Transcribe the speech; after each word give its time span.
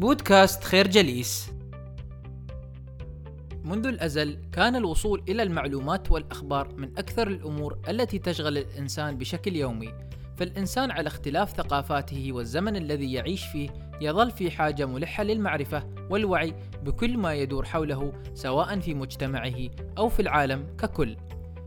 بودكاست 0.00 0.64
خير 0.64 0.86
جليس. 0.86 1.52
منذ 3.64 3.86
الأزل 3.86 4.38
كان 4.52 4.76
الوصول 4.76 5.22
إلى 5.28 5.42
المعلومات 5.42 6.10
والأخبار 6.10 6.74
من 6.76 6.98
أكثر 6.98 7.28
الأمور 7.28 7.78
التي 7.88 8.18
تشغل 8.18 8.58
الإنسان 8.58 9.18
بشكل 9.18 9.56
يومي. 9.56 9.92
فالإنسان 10.36 10.90
على 10.90 11.06
اختلاف 11.06 11.50
ثقافاته 11.50 12.32
والزمن 12.32 12.76
الذي 12.76 13.12
يعيش 13.12 13.44
فيه 13.44 13.70
يظل 14.00 14.30
في 14.30 14.50
حاجة 14.50 14.86
ملحة 14.86 15.24
للمعرفة 15.24 15.82
والوعي 16.10 16.54
بكل 16.82 17.18
ما 17.18 17.34
يدور 17.34 17.64
حوله 17.64 18.12
سواء 18.34 18.80
في 18.80 18.94
مجتمعه 18.94 19.68
أو 19.98 20.08
في 20.08 20.22
العالم 20.22 20.66
ككل. 20.78 21.16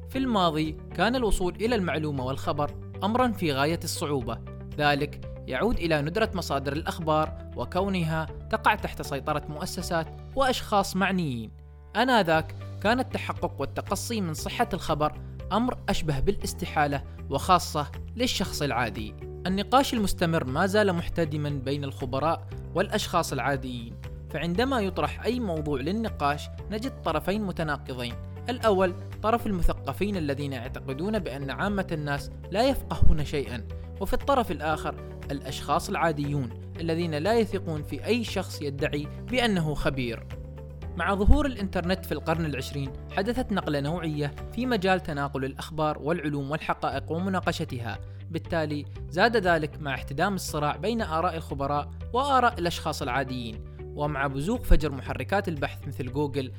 في 0.10 0.18
الماضي 0.18 0.78
كان 0.96 1.16
الوصول 1.16 1.56
إلى 1.56 1.76
المعلومة 1.76 2.26
والخبر 2.26 2.72
أمرا 3.04 3.32
في 3.32 3.54
غاية 3.54 3.80
الصعوبة. 3.84 4.38
ذلك 4.78 5.33
يعود 5.48 5.78
إلى 5.78 6.02
ندرة 6.02 6.32
مصادر 6.34 6.74
الأخبار 6.74 7.52
وكونها 7.56 8.26
تقع 8.50 8.76
تحت 8.76 9.02
سيطرة 9.02 9.44
مؤسسات 9.50 10.08
وأشخاص 10.36 10.96
معنيين. 10.96 11.52
آنذاك 11.96 12.56
كان 12.82 13.00
التحقق 13.00 13.62
والتقصي 13.62 14.22
من 14.22 14.34
صحة 14.34 14.70
الخبر 14.74 15.22
أمر 15.52 15.78
أشبه 15.90 16.20
بالاستحالة 16.20 17.04
وخاصة 17.30 17.92
للشخص 18.16 18.62
العادي. 18.62 19.16
النقاش 19.48 19.94
المستمر 19.94 20.44
ما 20.44 20.66
زال 20.66 20.94
محتدما 20.94 21.50
بين 21.50 21.84
الخبراء 21.84 22.48
والأشخاص 22.76 23.34
العاديين 23.34 23.96
فعندما 24.30 24.80
يطرح 24.80 25.24
أي 25.24 25.40
موضوع 25.40 25.80
للنقاش 25.80 26.50
نجد 26.72 27.02
طرفين 27.02 27.42
متناقضين. 27.42 28.16
الأول 28.50 28.96
طرف 29.24 29.48
المثقفين 29.48 30.18
الذين 30.18 30.54
يعتقدون 30.54 31.20
بأن 31.20 31.50
عامة 31.50 31.88
الناس 31.92 32.32
لا 32.52 32.70
يفقهون 32.70 33.26
شيئا 33.26 33.68
وفي 34.02 34.14
الطرف 34.14 34.52
الآخر 34.52 34.96
الأشخاص 35.32 35.90
العاديون 35.90 36.50
الذين 36.80 37.16
لا 37.16 37.40
يثقون 37.40 37.84
في 37.84 38.06
أي 38.06 38.24
شخص 38.24 38.62
يدعي 38.62 39.08
بأنه 39.32 39.74
خبير. 39.74 40.28
مع 40.98 41.16
ظهور 41.16 41.46
الإنترنت 41.46 42.06
في 42.06 42.12
القرن 42.12 42.46
العشرين 42.46 42.92
حدثت 43.12 43.52
نقلة 43.52 43.80
نوعية 43.80 44.36
في 44.56 44.66
مجال 44.66 45.00
تناقل 45.00 45.46
الأخبار 45.46 45.98
والعلوم 46.02 46.52
والحقائق 46.52 47.12
ومناقشتها. 47.12 48.00
بالتالي 48.32 48.86
زاد 49.10 49.38
ذلك 49.38 49.82
مع 49.82 49.94
احتدام 49.94 50.36
الصراع 50.36 50.76
بين 50.76 51.02
آراء 51.02 51.36
الخبراء 51.36 51.90
وآراء 52.14 52.60
الأشخاص 52.60 53.02
العاديين 53.02 53.64
ومع 53.96 54.28
بزوغ 54.28 54.64
فجر 54.64 54.92
محركات 54.92 55.48
البحث 55.48 55.88
مثل 55.88 56.12
جوجل 56.12 56.52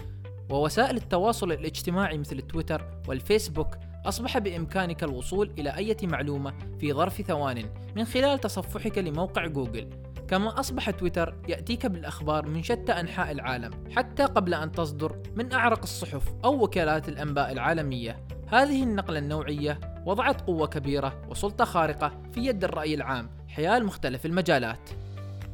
ووسائل 0.51 0.97
التواصل 0.97 1.53
الاجتماعي 1.53 2.19
مثل 2.19 2.41
تويتر 2.41 3.03
والفيسبوك 3.09 3.77
أصبح 4.07 4.39
بإمكانك 4.39 5.05
الوصول 5.05 5.51
إلى 5.59 5.77
أي 5.77 5.97
معلومة 6.03 6.55
في 6.79 6.93
ظرف 6.93 7.23
ثوان 7.23 7.65
من 7.97 8.05
خلال 8.05 8.39
تصفحك 8.39 8.99
لموقع 8.99 9.47
جوجل. 9.47 9.91
كما 10.29 10.61
أصبح 10.61 10.91
تويتر 10.91 11.35
يأتيك 11.49 11.87
بالأخبار 11.87 12.47
من 12.47 12.63
شتى 12.63 12.93
أنحاء 12.93 13.33
العالم 13.33 13.71
حتى 13.91 14.25
قبل 14.25 14.55
أن 14.55 14.73
تصدر 14.73 15.23
من 15.37 15.53
أعرق 15.53 15.83
الصحف 15.83 16.35
أو 16.45 16.65
وكالات 16.65 17.09
الأنباء 17.09 17.53
العالمية. 17.53 18.27
هذه 18.49 18.83
النقلة 18.83 19.19
النوعية 19.19 19.81
وضعت 20.07 20.41
قوة 20.41 20.67
كبيرة 20.67 21.23
وسلطة 21.31 21.65
خارقة 21.65 22.23
في 22.33 22.41
يد 22.47 22.65
الرأي 22.65 22.95
العام 22.95 23.31
حيال 23.49 23.87
مختلف 23.87 24.27
المجالات. 24.27 24.91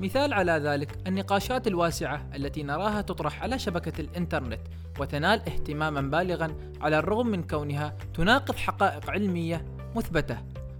مثال 0.01 0.34
على 0.34 0.53
ذلك 0.53 0.98
النقاشات 1.06 1.67
الواسعة 1.67 2.27
التي 2.34 2.62
نراها 2.62 3.01
تطرح 3.01 3.43
على 3.43 3.59
شبكة 3.59 4.01
الإنترنت 4.01 4.61
وتنال 5.01 5.41
اهتماما 5.48 6.01
بالغا 6.01 6.55
على 6.81 6.98
الرغم 6.98 7.27
من 7.27 7.43
كونها 7.43 7.97
تناقض 8.15 8.56
حقائق 8.56 9.11
علمية 9.11 9.65
مثبتة. 9.97 10.39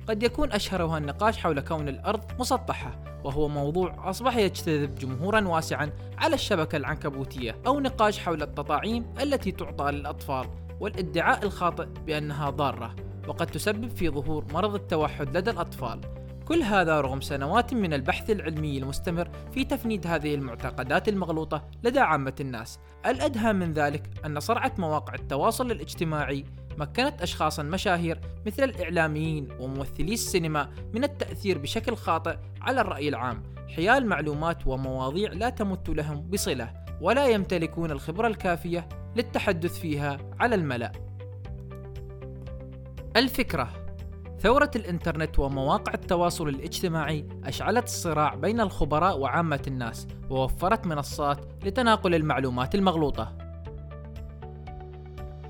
قد 0.09 0.23
يكون 0.23 0.53
أشهرها 0.53 0.99
النقاش 0.99 1.39
حول 1.39 1.61
كون 1.61 1.89
الأرض 1.89 2.21
مسطحة 2.39 3.05
وهو 3.25 3.49
موضوع 3.49 4.11
أصبح 4.11 4.37
يجتذب 4.37 4.95
جمهورا 4.95 5.49
واسعا 5.49 5.91
على 6.19 6.35
الشبكة 6.35 6.77
العنكبوتية 6.77 7.57
أو 7.67 7.81
نقاش 7.81 8.19
حول 8.19 8.43
التطاعيم 8.43 9.07
التي 9.23 9.53
تعطى 9.53 9.91
للأطفال 9.91 10.47
والادعاء 10.81 11.45
الخاطئ 11.45 11.87
بأنها 12.07 12.51
ضارة 12.51 12.97
وقد 13.29 13.47
تسبب 13.47 13.89
في 13.89 14.11
ظهور 14.11 14.45
مرض 14.53 14.75
التوحد 14.75 15.37
لدى 15.37 15.51
الأطفال. 15.51 16.20
كل 16.51 16.63
هذا 16.63 17.01
رغم 17.01 17.21
سنوات 17.21 17.75
من 17.75 17.93
البحث 17.93 18.31
العلمي 18.31 18.79
المستمر 18.79 19.31
في 19.55 19.65
تفنيد 19.65 20.07
هذه 20.07 20.35
المعتقدات 20.35 21.09
المغلوطة 21.09 21.71
لدى 21.85 21.99
عامة 22.01 22.35
الناس. 22.41 22.79
الأدهى 23.07 23.53
من 23.53 23.73
ذلك 23.73 24.03
أن 24.27 24.41
صرعة 24.41 24.73
مواقع 24.79 25.15
التواصل 25.15 25.71
الاجتماعي 25.71 26.45
مكنت 26.79 27.23
أشخاصا 27.23 27.63
مشاهير 27.63 28.21
مثل 28.47 28.65
الإعلاميين 28.65 29.49
وممثلي 29.61 30.13
السينما 30.13 30.71
من 30.95 31.05
التأثير 31.05 31.59
بشكل 31.59 31.97
خاطئ 31.97 32.37
على 32.61 32.81
الرأي 32.81 33.09
العام 33.09 33.43
حيال 33.77 34.07
معلومات 34.07 34.67
ومواضيع 34.67 35.33
لا 35.33 35.51
تمت 35.51 35.89
لهم 35.89 36.21
بصلة 36.21 36.73
ولا 37.01 37.27
يمتلكون 37.27 37.91
الخبرة 37.91 38.27
الكافية 38.27 38.89
للتحدث 39.17 39.79
فيها 39.79 40.19
على 40.41 40.55
الملأ. 40.55 40.93
الفكرة 43.17 43.80
ثورة 44.43 44.71
الإنترنت 44.77 45.39
ومواقع 45.39 45.95
التواصل 45.95 46.49
الاجتماعي 46.49 47.29
أشعلت 47.45 47.85
الصراع 47.85 48.35
بين 48.35 48.61
الخبراء 48.61 49.19
وعامة 49.19 49.63
الناس 49.67 50.07
ووفرت 50.31 50.87
منصات 50.87 51.65
لتناقل 51.65 52.15
المعلومات 52.15 52.75
المغلوطة. 52.75 53.40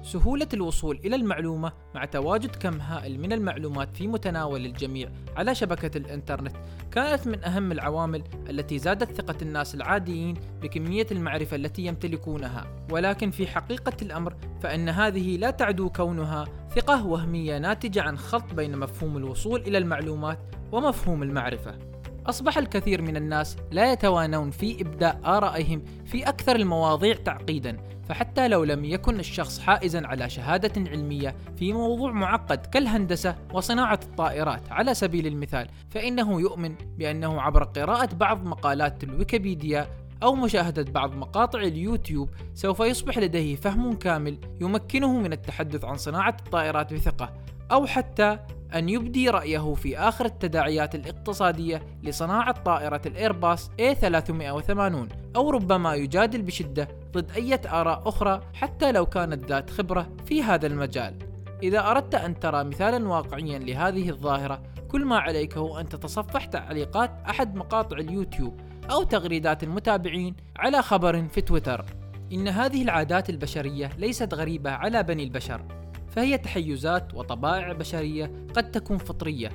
سهولة 0.03 0.49
الوصول 0.55 1.01
إلى 1.05 1.17
المعلومة 1.17 1.73
مع 1.95 2.05
تواجد 2.05 2.57
كم 2.57 2.81
هائل 2.81 3.21
من 3.21 3.33
المعلومات 3.33 3.97
في 3.97 4.07
متناول 4.07 4.67
الجميع 4.67 5.11
على 5.37 5.55
شبكة 5.55 5.99
الإنترنت 5.99 6.57
كانت 6.93 7.27
من 7.27 7.45
أهم 7.45 7.73
العوامل 7.73 8.23
التي 8.51 8.79
زادت 8.79 9.13
ثقة 9.13 9.37
الناس 9.43 9.75
العاديين 9.75 10.35
بكمية 10.63 11.07
المعرفة 11.13 11.57
التي 11.57 11.87
يمتلكونها، 11.87 12.67
ولكن 12.91 13.31
في 13.31 13.47
حقيقة 13.47 13.97
الأمر 14.03 14.35
فإن 14.63 14.89
هذه 14.89 15.37
لا 15.37 15.51
تعدو 15.51 15.91
كونها 15.91 16.45
ثقة 16.75 17.07
وهمية 17.07 17.59
ناتجة 17.59 18.03
عن 18.03 18.19
خلط 18.19 18.55
بين 18.55 18.79
مفهوم 18.79 19.17
الوصول 19.17 19.61
إلى 19.61 19.79
المعلومات 19.79 20.39
ومفهوم 20.73 21.23
المعرفة. 21.23 21.90
أصبح 22.27 22.59
الكثير 22.59 23.03
من 23.03 23.17
الناس 23.17 23.57
لا 23.71 23.93
يتوانون 23.93 24.51
في 24.51 24.81
إبداء 24.81 25.21
آرائهم 25.25 25.83
في 26.05 26.29
أكثر 26.29 26.57
المواضيع 26.57 27.15
تعقيدا 27.15 27.77
فحتى 28.09 28.49
لو 28.49 28.65
لم 28.65 28.85
يكن 28.85 29.21
الشخص 29.21 29.59
حائزا 29.59 30.07
على 30.07 30.31
شهادة 30.31 30.91
علمية 30.91 31.37
في 31.57 31.73
موضوع 31.73 32.13
معقد 32.13 32.67
كالهندسة 32.67 33.37
وصناعة 33.55 34.01
الطائرات 34.03 34.73
على 34.73 34.95
سبيل 34.95 35.27
المثال 35.27 35.69
فإنه 35.91 36.41
يؤمن 36.41 36.75
بأنه 36.99 37.41
عبر 37.41 37.65
قراءة 37.65 38.15
بعض 38.15 38.45
مقالات 38.45 39.05
الويكيبيديا 39.05 39.89
أو 40.23 40.35
مشاهدة 40.35 40.93
بعض 40.93 41.15
مقاطع 41.15 41.61
اليوتيوب 41.61 42.31
سوف 42.55 42.81
يصبح 42.81 43.19
لديه 43.19 43.57
فهم 43.57 43.93
كامل 43.93 44.39
يمكنه 44.61 45.19
من 45.19 45.33
التحدث 45.33 45.85
عن 45.85 45.97
صناعة 45.97 46.37
الطائرات 46.47 46.95
بثقة. 46.95 47.33
أو 47.73 47.87
حتى 47.87 48.39
أن 48.75 48.89
يبدي 48.89 49.31
رأيه 49.31 49.75
في 49.75 49.99
آخر 49.99 50.25
التداعيات 50.25 50.95
الاقتصادية 50.95 51.83
لصناعة 52.03 52.63
طائرة 52.63 53.01
الإيرباص 53.07 53.69
A380 53.69 55.13
أو 55.37 55.51
ربما 55.51 55.95
يجادل 55.95 56.43
بشدة 56.43 56.89
ضد 57.13 57.31
أي 57.31 57.61
آراء 57.67 58.09
أخرى 58.09 58.41
حتى 58.55 58.93
لو 58.93 59.07
كانت 59.07 59.45
ذات 59.45 59.71
خبرة 59.71 60.09
في 60.27 60.43
هذا 60.43 60.67
المجال. 60.67 61.15
إذا 61.63 61.91
أردت 61.91 62.15
أن 62.15 62.41
ترى 62.41 62.65
مثالا 62.65 63.09
واقعيا 63.09 63.59
لهذه 63.59 64.11
الظاهرة 64.11 64.63
كل 64.89 65.05
ما 65.05 65.19
عليك 65.19 65.57
هو 65.57 65.81
أن 65.81 65.89
تتصفح 65.89 66.45
تعليقات 66.45 67.11
أحد 67.29 67.55
مقاطع 67.55 67.97
اليوتيوب 67.97 68.61
أو 68.91 69.03
تغريدات 69.03 69.63
المتابعين 69.63 70.37
على 70.57 70.83
خبر 70.83 71.29
في 71.29 71.41
تويتر. 71.41 71.85
إن 72.33 72.49
هذه 72.49 72.83
العادات 72.83 73.31
البشرية 73.31 73.91
ليست 73.99 74.35
غريبة 74.35 74.71
على 74.71 75.03
بني 75.03 75.25
البشر، 75.25 75.80
فهي 76.11 76.39
تحيزات 76.39 77.15
وطبائع 77.15 77.73
بشرية 77.73 78.31
قد 78.55 78.71
تكون 78.71 78.99
فطرية 78.99 79.51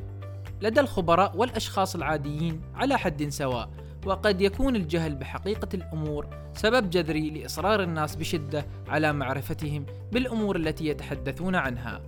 لدى 0.62 0.80
الخبراء 0.80 1.38
والأشخاص 1.38 1.96
العاديين 1.96 2.62
على 2.76 2.98
حد 2.98 3.30
سواء 3.30 3.70
وقد 4.06 4.42
يكون 4.42 4.76
الجهل 4.76 5.16
بحقيقة 5.16 5.68
الأمور 5.74 6.28
سبب 6.54 6.90
جذري 6.90 7.30
لإصرار 7.30 7.84
الناس 7.84 8.16
بشدة 8.16 8.66
على 8.88 9.14
معرفتهم 9.14 9.86
بالأمور 10.12 10.56
التي 10.56 10.88
يتحدثون 10.88 11.56
عنها. 11.56 12.02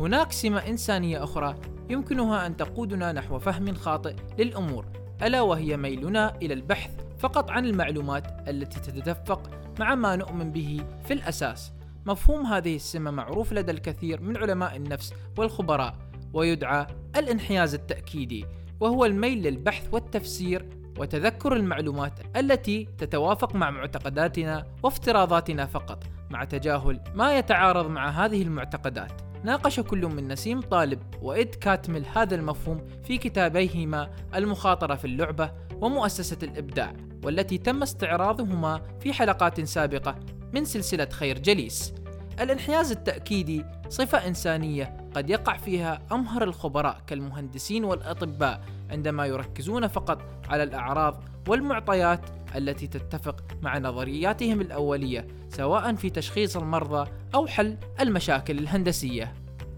هناك 0.00 0.32
سمة 0.32 0.58
إنسانية 0.58 1.24
أخرى 1.24 1.54
يمكنها 1.90 2.46
أن 2.46 2.56
تقودنا 2.56 3.12
نحو 3.12 3.38
فهم 3.38 3.74
خاطئ 3.74 4.14
للأمور، 4.38 4.86
ألا 5.22 5.40
وهي 5.40 5.76
ميلنا 5.76 6.36
إلى 6.42 6.54
البحث 6.54 6.90
فقط 7.18 7.50
عن 7.50 7.64
المعلومات 7.64 8.48
التي 8.48 8.80
تتدفق 8.80 9.50
مع 9.80 9.94
ما 9.94 10.16
نؤمن 10.16 10.52
به 10.52 10.80
في 11.04 11.12
الأساس. 11.12 11.72
مفهوم 12.08 12.46
هذه 12.46 12.76
السمة 12.76 13.10
معروف 13.10 13.52
لدى 13.52 13.72
الكثير 13.72 14.20
من 14.20 14.36
علماء 14.36 14.76
النفس 14.76 15.14
والخبراء 15.38 15.94
ويدعى 16.32 16.86
الانحياز 17.16 17.74
التأكيدي 17.74 18.44
وهو 18.80 19.04
الميل 19.04 19.42
للبحث 19.42 19.88
والتفسير 19.92 20.68
وتذكر 20.98 21.56
المعلومات 21.56 22.12
التي 22.36 22.88
تتوافق 22.98 23.54
مع 23.54 23.70
معتقداتنا 23.70 24.66
وافتراضاتنا 24.82 25.66
فقط 25.66 26.04
مع 26.30 26.44
تجاهل 26.44 27.00
ما 27.14 27.38
يتعارض 27.38 27.90
مع 27.90 28.08
هذه 28.08 28.42
المعتقدات. 28.42 29.12
ناقش 29.44 29.80
كل 29.80 30.06
من 30.06 30.28
نسيم 30.28 30.60
طالب 30.60 31.00
وإد 31.22 31.54
كاتمل 31.54 32.04
هذا 32.14 32.34
المفهوم 32.34 32.84
في 33.04 33.18
كتابيهما 33.18 34.10
المخاطرة 34.34 34.94
في 34.94 35.04
اللعبة 35.04 35.52
ومؤسسة 35.80 36.38
الإبداع 36.42 36.92
والتي 37.24 37.58
تم 37.58 37.82
استعراضهما 37.82 38.82
في 39.00 39.12
حلقات 39.12 39.60
سابقة 39.60 40.37
من 40.52 40.64
سلسلة 40.64 41.08
خير 41.12 41.38
جليس 41.38 41.94
الانحياز 42.40 42.90
التأكيدي 42.90 43.64
صفة 43.88 44.18
إنسانية 44.28 44.96
قد 45.14 45.30
يقع 45.30 45.56
فيها 45.56 46.02
أمهر 46.12 46.42
الخبراء 46.42 47.00
كالمهندسين 47.06 47.84
والأطباء 47.84 48.60
عندما 48.90 49.26
يركزون 49.26 49.86
فقط 49.86 50.22
على 50.48 50.62
الأعراض 50.62 51.24
والمعطيات 51.48 52.20
التي 52.56 52.86
تتفق 52.86 53.44
مع 53.62 53.78
نظرياتهم 53.78 54.60
الأولية 54.60 55.26
سواء 55.48 55.94
في 55.94 56.10
تشخيص 56.10 56.56
المرضى 56.56 57.10
أو 57.34 57.46
حل 57.46 57.76
المشاكل 58.00 58.58
الهندسية. 58.58 59.34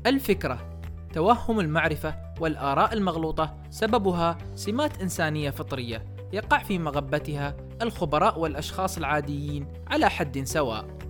الفكرة 0.06 0.80
توهم 1.12 1.60
المعرفة 1.60 2.14
والآراء 2.40 2.92
المغلوطة 2.92 3.56
سببها 3.70 4.38
سمات 4.54 5.02
إنسانية 5.02 5.50
فطرية 5.50 6.04
يقع 6.32 6.58
في 6.58 6.78
مغبتها 6.78 7.56
الخبراء 7.82 8.38
والأشخاص 8.38 8.98
العاديين 8.98 9.66
على 9.86 10.10
حد 10.10 10.44
سواء. 10.44 11.00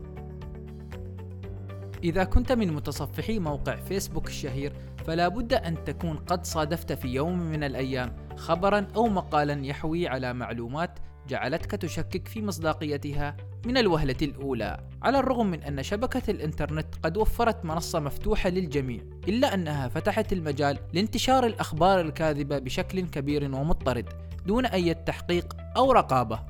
إذا 2.05 2.25
كنت 2.25 2.52
من 2.52 2.72
متصفحي 2.72 3.38
موقع 3.38 3.76
فيسبوك 3.76 4.28
الشهير 4.28 4.72
فلا 5.06 5.28
بد 5.28 5.52
أن 5.52 5.84
تكون 5.84 6.17
قد 6.17 6.46
صادفت 6.46 6.93
في 6.93 7.08
يوم 7.08 7.38
من 7.38 7.64
الأيام 7.64 8.17
خبرا 8.37 8.87
أو 8.96 9.08
مقالا 9.08 9.67
يحوي 9.67 10.08
على 10.08 10.32
معلومات 10.32 10.99
جعلتك 11.28 11.70
تشكك 11.70 12.28
في 12.28 12.43
مصداقيتها 12.43 13.37
من 13.67 13.76
الوهلة 13.76 14.17
الأولى 14.22 14.81
على 15.02 15.19
الرغم 15.19 15.46
من 15.46 15.62
أن 15.62 15.82
شبكة 15.82 16.31
الإنترنت 16.31 16.87
قد 17.02 17.17
وفرت 17.17 17.64
منصة 17.64 18.00
مفتوحة 18.00 18.50
للجميع 18.50 19.00
إلا 19.28 19.55
أنها 19.55 19.88
فتحت 19.88 20.32
المجال 20.32 20.78
لانتشار 20.93 21.46
الأخبار 21.46 22.00
الكاذبة 22.00 22.58
بشكل 22.58 23.00
كبير 23.00 23.44
ومضطرد 23.44 24.08
دون 24.46 24.67
أي 24.67 24.94
تحقيق 24.94 25.56
أو 25.76 25.93
رقابة 25.93 26.50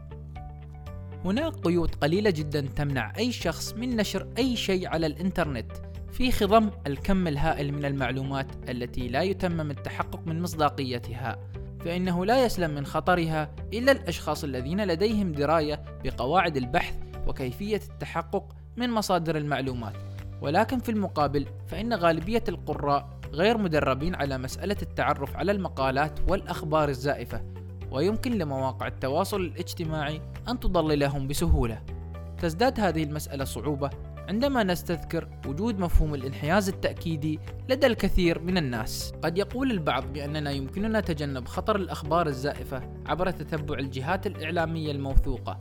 هناك 1.25 1.53
قيود 1.53 1.95
قليلة 1.95 2.31
جدا 2.31 2.61
تمنع 2.61 3.13
أي 3.19 3.33
شخص 3.33 3.75
من 3.75 3.97
نشر 3.97 4.29
أي 4.39 4.57
شيء 4.57 4.89
على 4.89 5.07
الإنترنت. 5.07 5.73
في 6.13 6.33
خضم 6.33 6.71
الكم 6.87 7.29
الهائل 7.29 7.73
من 7.73 7.85
المعلومات 7.85 8.47
التي 8.71 9.09
لا 9.09 9.23
يتمم 9.23 9.71
التحقق 9.71 10.21
من 10.27 10.43
مصداقيتها 10.43 11.39
فإنه 11.81 12.27
لا 12.27 12.45
يسلم 12.45 12.71
من 12.71 12.87
خطرها 12.87 13.55
إلا 13.73 13.93
الأشخاص 13.93 14.45
الذين 14.45 14.85
لديهم 14.85 15.33
دراية 15.33 15.83
بقواعد 16.05 16.57
البحث 16.57 16.95
وكيفية 17.27 17.81
التحقق 17.93 18.57
من 18.77 18.91
مصادر 18.91 19.37
المعلومات. 19.37 19.95
ولكن 20.43 20.79
في 20.79 20.89
المقابل 20.89 21.47
فإن 21.69 21.95
غالبية 21.95 22.45
القراء 22.49 23.21
غير 23.33 23.59
مدربين 23.59 24.15
على 24.15 24.39
مسألة 24.39 24.77
التعرف 24.83 25.37
على 25.37 25.53
المقالات 25.53 26.19
والأخبار 26.29 26.89
الزائفة. 26.89 27.60
ويمكن 27.91 28.39
لمواقع 28.39 28.87
التواصل 28.87 29.41
الاجتماعي 29.41 30.21
أن 30.49 30.61
تضللهم 30.61 31.29
بسهولة. 31.29 31.83
تزداد 32.39 32.81
هذه 32.81 33.03
المسألة 33.03 33.45
صعوبة 33.45 33.91
عندما 34.29 34.63
نستذكر 34.63 35.29
وجود 35.47 35.79
مفهوم 35.79 36.15
الانحياز 36.15 36.69
التأكيدي 36.69 37.39
لدى 37.69 37.87
الكثير 37.87 38.39
من 38.39 38.59
الناس. 38.59 39.13
قد 39.23 39.39
يقول 39.39 39.71
البعض 39.71 40.13
بأننا 40.13 40.51
يمكننا 40.51 41.01
تجنب 41.01 41.49
خطر 41.49 41.77
الأخبار 41.77 42.27
الزائفة 42.27 42.83
عبر 43.07 43.31
تتبع 43.31 43.79
الجهات 43.79 44.27
الإعلامية 44.27 44.91
الموثوقة 44.93 45.59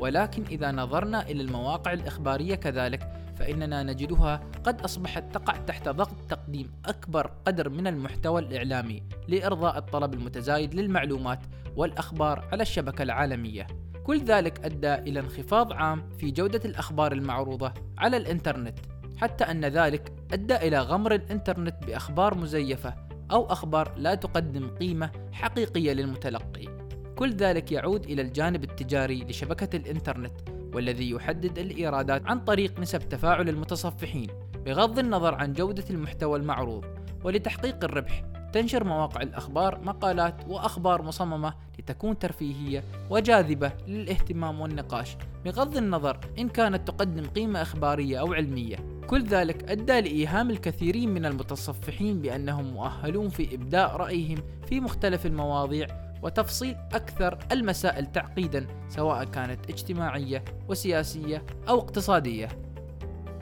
ولكن 0.00 0.44
إذا 0.50 0.72
نظرنا 0.72 1.22
إلى 1.22 1.42
المواقع 1.42 1.92
الإخبارية 1.92 2.54
كذلك 2.54 3.23
فإننا 3.36 3.82
نجدها 3.82 4.40
قد 4.64 4.80
أصبحت 4.80 5.34
تقع 5.34 5.56
تحت 5.56 5.88
ضغط 5.88 6.16
تقديم 6.28 6.72
أكبر 6.84 7.30
قدر 7.44 7.68
من 7.68 7.86
المحتوى 7.86 8.40
الإعلامي 8.40 9.02
لإرضاء 9.28 9.78
الطلب 9.78 10.14
المتزايد 10.14 10.74
للمعلومات 10.74 11.40
والأخبار 11.76 12.48
على 12.52 12.62
الشبكة 12.62 13.02
العالمية. 13.02 13.66
كل 14.04 14.24
ذلك 14.24 14.64
أدى 14.64 14.94
إلى 14.94 15.20
انخفاض 15.20 15.72
عام 15.72 16.08
في 16.18 16.30
جودة 16.30 16.60
الأخبار 16.64 17.12
المعروضة 17.12 17.72
على 17.98 18.16
الإنترنت 18.16 18.78
حتى 19.16 19.44
أن 19.44 19.64
ذلك 19.64 20.12
أدى 20.32 20.56
إلى 20.56 20.78
غمر 20.78 21.14
الإنترنت 21.14 21.74
بأخبار 21.86 22.34
مزيفة 22.34 22.94
أو 23.30 23.46
أخبار 23.46 23.92
لا 23.96 24.14
تقدم 24.14 24.68
قيمة 24.68 25.10
حقيقية 25.32 25.92
للمتلقي. 25.92 26.84
كل 27.16 27.32
ذلك 27.32 27.72
يعود 27.72 28.04
إلى 28.04 28.22
الجانب 28.22 28.64
التجاري 28.64 29.24
لشبكة 29.24 29.76
الإنترنت 29.76 30.53
والذي 30.74 31.10
يحدد 31.10 31.58
الإيرادات 31.58 32.26
عن 32.26 32.40
طريق 32.40 32.80
نسب 32.80 32.98
تفاعل 32.98 33.48
المتصفحين 33.48 34.26
بغض 34.66 34.98
النظر 34.98 35.34
عن 35.34 35.52
جودة 35.52 35.84
المحتوى 35.90 36.38
المعروض 36.38 36.84
ولتحقيق 37.24 37.84
الربح 37.84 38.24
تنشر 38.52 38.84
مواقع 38.84 39.22
الأخبار 39.22 39.80
مقالات 39.84 40.34
وأخبار 40.48 41.02
مصممة 41.02 41.54
لتكون 41.78 42.18
ترفيهية 42.18 42.84
وجاذبة 43.10 43.72
للاهتمام 43.88 44.60
والنقاش. 44.60 45.16
بغض 45.44 45.76
النظر 45.76 46.18
إن 46.38 46.48
كانت 46.48 46.88
تقدم 46.88 47.26
قيمة 47.26 47.62
إخبارية 47.62 48.20
أو 48.20 48.32
علمية 48.32 48.76
كل 49.06 49.24
ذلك 49.24 49.70
أدى 49.70 50.00
لإيهام 50.00 50.50
الكثيرين 50.50 51.14
من 51.14 51.26
المتصفحين 51.26 52.20
بأنهم 52.20 52.64
مؤهلون 52.64 53.28
في 53.28 53.54
إبداء 53.54 53.96
رأيهم 53.96 54.38
في 54.66 54.80
مختلف 54.80 55.26
المواضيع 55.26 55.86
وتفصيل 56.24 56.76
أكثر 56.92 57.38
المسائل 57.52 58.12
تعقيدا 58.12 58.66
سواء 58.88 59.24
كانت 59.24 59.70
اجتماعية 59.70 60.44
وسياسية 60.68 61.46
أو 61.68 61.78
اقتصادية. 61.78 62.48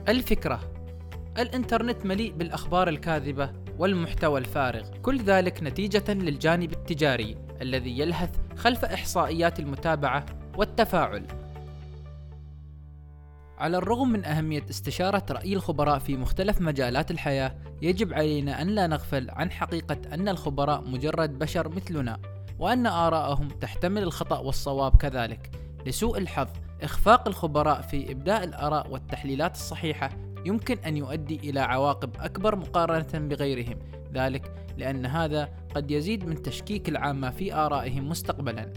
الفكرة 0.09 0.59
الإنترنت 1.37 2.05
مليء 2.05 2.33
بالأخبار 2.33 2.89
الكاذبة 2.89 3.51
والمحتوى 3.77 4.39
الفارغ 4.39 4.89
كل 5.01 5.21
ذلك 5.21 5.63
نتيجة 5.63 6.13
للجانب 6.13 6.71
التجاري 6.71 7.37
الذي 7.61 7.99
يلهث 7.99 8.29
خلف 8.55 8.85
إحصائيات 8.85 9.59
المتابعة 9.59 10.25
والتفاعل. 10.57 11.25
على 13.57 13.77
الرغم 13.77 14.09
من 14.09 14.25
أهمية 14.25 14.63
استشارة 14.69 15.25
رأي 15.31 15.53
الخبراء 15.53 15.99
في 15.99 16.17
مختلف 16.17 16.61
مجالات 16.61 17.11
الحياة، 17.11 17.55
يجب 17.81 18.13
علينا 18.13 18.61
أن 18.61 18.67
لا 18.67 18.87
نغفل 18.87 19.29
عن 19.29 19.51
حقيقة 19.51 19.97
أن 20.13 20.29
الخبراء 20.29 20.81
مجرد 20.81 21.39
بشر 21.39 21.69
مثلنا، 21.69 22.19
وأن 22.59 22.87
آراءهم 22.87 23.47
تحتمل 23.47 24.03
الخطأ 24.03 24.39
والصواب 24.39 24.95
كذلك. 24.95 25.51
لسوء 25.85 26.17
الحظ، 26.17 26.47
إخفاق 26.81 27.27
الخبراء 27.27 27.81
في 27.81 28.11
إبداء 28.11 28.43
الآراء 28.43 28.91
والتحليلات 28.91 29.55
الصحيحة 29.55 30.09
يمكن 30.45 30.77
أن 30.77 30.97
يؤدي 30.97 31.35
إلى 31.35 31.59
عواقب 31.59 32.09
أكبر 32.19 32.55
مقارنة 32.55 33.27
بغيرهم، 33.27 33.79
ذلك 34.13 34.53
لأن 34.77 35.05
هذا 35.05 35.49
قد 35.75 35.91
يزيد 35.91 36.25
من 36.25 36.41
تشكيك 36.41 36.89
العامة 36.89 37.29
في 37.29 37.53
آرائهم 37.53 38.09
مستقبلا. 38.09 38.73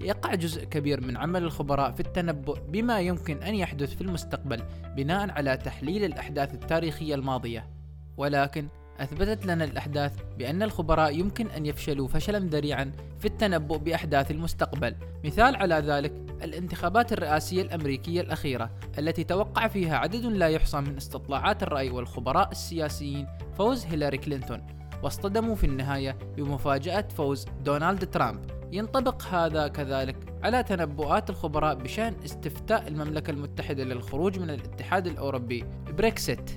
يقع 0.00 0.34
جزء 0.34 0.64
كبير 0.64 1.00
من 1.00 1.16
عمل 1.16 1.42
الخبراء 1.42 1.92
في 1.92 2.00
التنبؤ 2.00 2.58
بما 2.68 3.00
يمكن 3.00 3.42
أن 3.42 3.54
يحدث 3.54 3.94
في 3.94 4.00
المستقبل 4.00 4.62
بناء 4.96 5.30
على 5.30 5.56
تحليل 5.56 6.04
الأحداث 6.04 6.54
التاريخية 6.54 7.14
الماضية، 7.14 7.68
ولكن 8.16 8.68
أثبتت 9.00 9.46
لنا 9.46 9.64
الأحداث 9.64 10.12
بأن 10.38 10.62
الخبراء 10.62 11.18
يمكن 11.18 11.46
أن 11.46 11.66
يفشلوا 11.66 12.08
فشلا 12.08 12.38
ذريعا 12.38 12.92
في 13.18 13.24
التنبؤ 13.24 13.76
بأحداث 13.76 14.30
المستقبل. 14.30 14.94
مثال 15.24 15.56
على 15.56 15.74
ذلك 15.74 16.12
الانتخابات 16.42 17.12
الرئاسية 17.12 17.62
الأمريكية 17.62 18.20
الأخيرة 18.20 18.70
التي 18.98 19.24
توقع 19.24 19.68
فيها 19.68 19.96
عدد 19.96 20.24
لا 20.24 20.48
يحصى 20.48 20.80
من 20.80 20.96
استطلاعات 20.96 21.62
الرأي 21.62 21.90
والخبراء 21.90 22.50
السياسيين 22.50 23.26
فوز 23.58 23.86
هيلاري 23.86 24.18
كلينتون. 24.18 24.66
واصطدموا 25.02 25.54
في 25.54 25.64
النهاية 25.64 26.18
بمفاجأة 26.36 27.08
فوز 27.16 27.46
دونالد 27.64 28.10
ترامب. 28.10 28.40
ينطبق 28.72 29.22
هذا 29.22 29.68
كذلك 29.68 30.16
على 30.42 30.62
تنبؤات 30.62 31.30
الخبراء 31.30 31.74
بشأن 31.74 32.14
استفتاء 32.24 32.88
المملكة 32.88 33.30
المتحدة 33.30 33.84
للخروج 33.84 34.38
من 34.38 34.50
الاتحاد 34.50 35.06
الأوروبي 35.06 35.64
بريكسيت. 35.98 36.50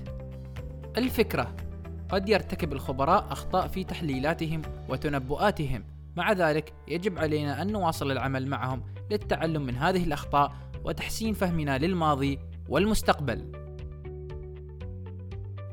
الفكرة 0.96 1.56
قد 2.12 2.28
يرتكب 2.28 2.72
الخبراء 2.72 3.26
أخطاء 3.30 3.68
في 3.68 3.84
تحليلاتهم 3.84 4.62
وتنبؤاتهم. 4.88 5.84
مع 6.16 6.32
ذلك 6.32 6.72
يجب 6.88 7.18
علينا 7.18 7.62
أن 7.62 7.72
نواصل 7.72 8.10
العمل 8.10 8.46
معهم 8.46 8.82
للتعلم 9.10 9.62
من 9.62 9.74
هذه 9.74 10.04
الأخطاء 10.04 10.52
وتحسين 10.84 11.34
فهمنا 11.34 11.78
للماضي 11.78 12.38
والمستقبل. 12.68 13.52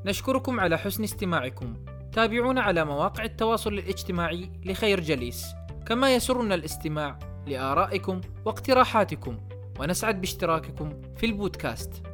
نشكركم 0.06 0.60
على 0.60 0.78
حسن 0.78 1.04
استماعكم. 1.04 1.74
تابعونا 2.12 2.62
على 2.62 2.86
مواقع 2.86 3.24
التواصل 3.24 3.74
الاجتماعي 3.74 4.52
لخير 4.66 5.00
جليس. 5.00 5.46
كما 5.86 6.16
يسرنا 6.16 6.56
الاستماع 6.56 7.20
لآرائكم 7.48 8.22
واقتراحاتكم. 8.46 9.38
ونسعد 9.80 10.22
باشتراككم 10.22 11.02
في 11.18 11.26
البودكاست. 11.26 12.09